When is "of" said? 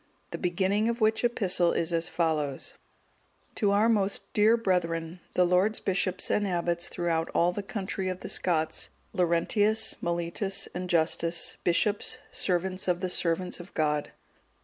0.89-0.99, 8.09-8.21, 12.87-13.01, 13.59-13.75